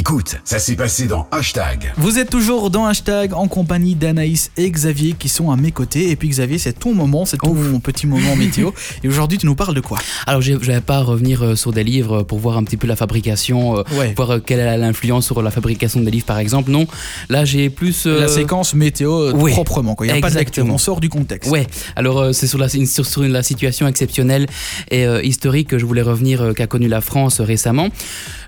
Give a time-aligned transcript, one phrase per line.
[0.00, 1.92] Écoute, ça s'est passé dans Hashtag.
[1.98, 6.08] Vous êtes toujours dans Hashtag en compagnie d'Anaïs et Xavier qui sont à mes côtés.
[6.08, 8.70] Et puis Xavier, c'est ton moment, c'est ton petit moment météo.
[9.04, 9.98] Et aujourd'hui, tu nous parles de quoi?
[10.26, 12.86] Alors, je ne vais pas revenir euh, sur des livres pour voir un petit peu
[12.86, 14.14] la fabrication, euh, Ouais.
[14.16, 16.70] voir euh, quelle est l'influence sur la fabrication des livres, par exemple.
[16.70, 16.86] Non,
[17.28, 18.06] là, j'ai plus...
[18.06, 19.52] euh, La séquence météo oui.
[19.52, 19.94] proprement.
[19.96, 20.06] quoi.
[20.06, 20.76] Il n'y a pas de Exactement.
[20.76, 21.50] on sort du contexte.
[21.50, 24.46] Ouais, alors c'est sur la, sur, sur la situation exceptionnelle
[24.90, 27.88] et euh, historique que je voulais revenir, euh, qu'a connue la France récemment.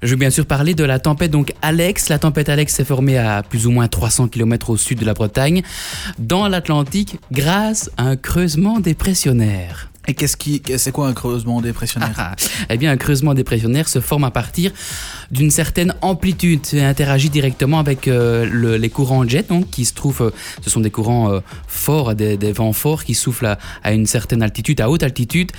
[0.03, 2.09] Je veux bien sûr parler de la tempête donc Alex.
[2.09, 5.12] La tempête Alex s'est formée à plus ou moins 300 km au sud de la
[5.12, 5.62] Bretagne,
[6.20, 9.88] dans l'Atlantique, grâce à un creusement dépressionnaire.
[10.06, 12.34] Et qu'est-ce qui, c'est quoi un creusement dépressionnaire Ah,
[12.70, 14.70] eh bien, un creusement dépressionnaire se forme à partir
[15.32, 19.95] d'une certaine amplitude et interagit directement avec euh, le- les courants jet, donc, qui se
[19.95, 20.30] trouvent, euh,
[20.62, 24.06] ce sont des courants euh, forts, des, des vents forts qui soufflent à, à une
[24.06, 25.51] certaine altitude, à haute altitude.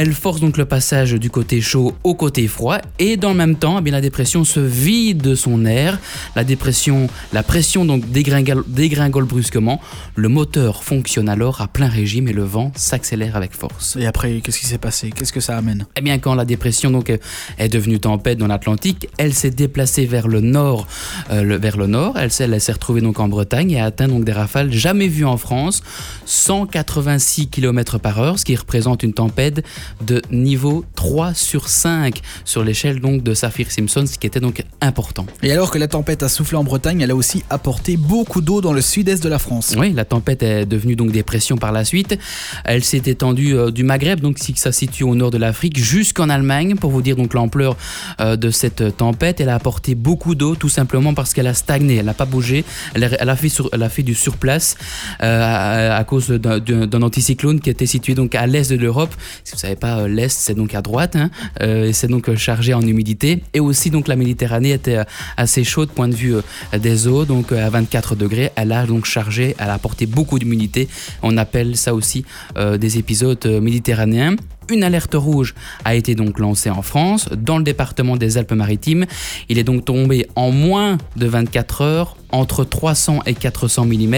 [0.00, 3.56] Elle force donc le passage du côté chaud au côté froid et dans le même
[3.56, 5.98] temps, eh bien, la dépression se vide de son air.
[6.36, 9.80] La dépression, la pression donc dégringole, dégringole brusquement.
[10.14, 13.96] Le moteur fonctionne alors à plein régime et le vent s'accélère avec force.
[13.98, 15.10] Et après, qu'est-ce qui s'est passé?
[15.10, 15.84] Qu'est-ce que ça amène?
[15.96, 17.16] Eh bien, quand la dépression donc, euh,
[17.58, 20.86] est devenue tempête dans l'Atlantique, elle s'est déplacée vers le nord,
[21.32, 22.14] euh, le- vers le nord.
[22.16, 25.08] Elle s'est, elle s'est retrouvée donc en Bretagne et a atteint donc des rafales jamais
[25.08, 25.82] vues en France,
[26.24, 29.64] 186 km par heure, ce qui représente une tempête
[30.04, 35.26] de niveau 3 sur 5 sur l'échelle donc de Saffir-Simpson, ce qui était donc important.
[35.42, 38.60] Et alors que la tempête a soufflé en Bretagne, elle a aussi apporté beaucoup d'eau
[38.60, 39.74] dans le sud-est de la France.
[39.78, 42.18] Oui, la tempête est devenue donc dépression par la suite.
[42.64, 45.78] Elle s'est étendue euh, du Maghreb, donc si ça se situe au nord de l'Afrique,
[45.78, 47.76] jusqu'en Allemagne, pour vous dire donc l'ampleur
[48.20, 49.40] euh, de cette tempête.
[49.40, 52.64] Elle a apporté beaucoup d'eau, tout simplement parce qu'elle a stagné, elle n'a pas bougé,
[52.94, 54.76] elle a, elle a fait, sur- elle a fait du surplace
[55.22, 59.14] euh, à, à cause d'un- anticyclone qui était situé donc à l'est de l'Europe.
[59.44, 61.30] Si vous ne pas, euh, l'est c'est donc à droite, hein,
[61.62, 63.42] euh, et c'est donc euh, chargé en humidité.
[63.54, 65.04] Et aussi donc la Méditerranée était euh,
[65.36, 66.36] assez chaude point de vue
[66.78, 68.50] des eaux, donc à 24 degrés.
[68.56, 70.88] Elle a donc chargé, elle a apporté beaucoup d'humidité.
[71.22, 72.24] On appelle ça aussi
[72.56, 74.36] des épisodes méditerranéens.
[74.70, 79.06] Une alerte rouge a été donc lancée en France, dans le département des Alpes-Maritimes.
[79.48, 84.16] Il est donc tombé en moins de 24 heures entre 300 et 400 mm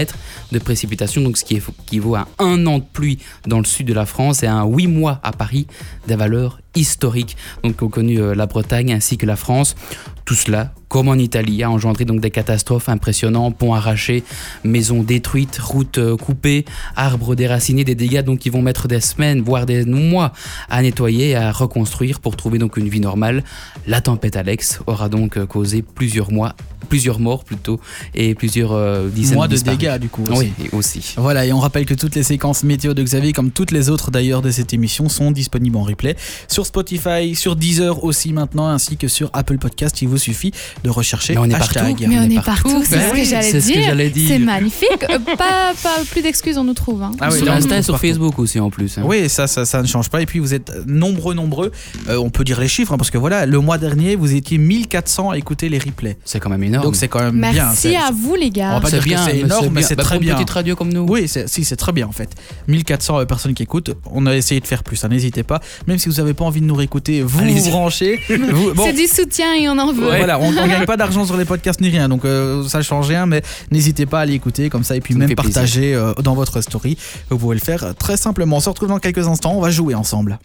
[0.51, 3.93] de précipitations, donc ce qui équivaut à un an de pluie dans le sud de
[3.93, 5.67] la France et à un 8 mois à Paris,
[6.07, 9.75] des valeurs historiques donc qu'ont connu euh, la Bretagne ainsi que la France.
[10.25, 14.25] Tout cela, comme en Italie, a engendré donc des catastrophes impressionnantes, ponts arrachés,
[14.65, 16.65] maisons détruites, routes euh, coupées,
[16.97, 20.33] arbres déracinés, des dégâts donc qui vont mettre des semaines, voire des mois
[20.69, 23.45] à nettoyer et à reconstruire pour trouver donc une vie normale.
[23.87, 26.55] La tempête Alex aura donc euh, causé plusieurs mois,
[26.89, 27.79] plusieurs morts plutôt,
[28.13, 30.25] et plusieurs euh, dizaines Moins de dégâts du coup.
[30.29, 30.51] aussi.
[30.59, 31.13] Oui, aussi.
[31.15, 34.11] Voilà, et on rappelle que toutes les séquences météo de Xavier, comme toutes les autres
[34.11, 36.17] d'ailleurs de cette émission, sont disponibles en replay
[36.49, 40.01] sur Spotify, sur Deezer aussi maintenant, ainsi que sur Apple Podcast.
[40.01, 40.51] Il vous suffit
[40.83, 41.83] de rechercher Mais on est hashtag.
[41.83, 42.05] partout.
[42.07, 43.83] Mais on, On est est partout, c'est Ben ce oui, que c'est ce que dire.
[43.85, 44.27] j'allais dire.
[44.29, 45.03] C'est magnifique.
[45.09, 47.03] Euh, pas, pas plus d'excuses, on nous trouve.
[47.03, 47.11] hein.
[47.19, 47.99] Ah oui, sur on Insta et sur.
[47.99, 48.97] Facebook aussi en plus.
[48.97, 49.03] hein.
[49.05, 50.21] Oui, ça, ça, ça ne change pas.
[50.21, 51.71] Et puis vous êtes nombreux, nombreux.
[52.09, 54.57] Euh, on peut dire les chiffres, hein, parce que voilà, le mois dernier, vous étiez
[54.57, 56.17] 1400 à écouter les replays.
[56.25, 56.83] C'est quand même énorme.
[56.85, 57.51] Donc c'est quand même bien.
[57.51, 58.73] Merci C'est- à vous, les On gars.
[58.73, 59.87] va pas C'est dire que bien, c'est mais énorme, mais bien.
[59.87, 60.35] c'est Bah, très pour une bien.
[60.35, 61.05] petite radio comme nous.
[61.07, 62.29] Oui, c'est- si, c'est très bien en fait.
[62.67, 63.91] 1400 personnes qui écoutent.
[64.11, 65.59] On a essayé de faire plus, n'hésitez pas.
[65.87, 68.19] Même si vous n'avez pas envie de nous réécouter, vous vous branchez.
[68.29, 70.05] C'est du soutien et on en veut.
[70.05, 73.25] Voilà, on gagne pas d'argent sur les podcasts ni rien, donc euh, ça change rien,
[73.25, 76.35] mais n'hésitez pas à aller écouter comme ça et puis Ça même partager euh, dans
[76.35, 76.97] votre story.
[77.29, 78.57] Vous pouvez le faire euh, très simplement.
[78.57, 80.39] On se retrouve dans quelques instants, on va jouer ensemble.